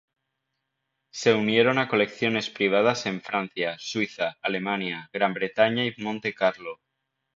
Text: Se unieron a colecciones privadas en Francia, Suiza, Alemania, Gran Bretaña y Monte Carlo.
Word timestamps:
Se 1.13 1.35
unieron 1.35 1.77
a 1.77 1.87
colecciones 1.87 2.49
privadas 2.49 3.05
en 3.05 3.21
Francia, 3.21 3.75
Suiza, 3.77 4.35
Alemania, 4.41 5.07
Gran 5.13 5.35
Bretaña 5.35 5.85
y 5.85 5.93
Monte 5.99 6.33
Carlo. 6.33 6.79